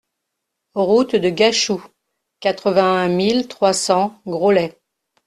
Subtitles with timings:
[0.73, 1.83] Route de Gachou,
[2.39, 4.81] quatre-vingt-un mille trois cents Graulhet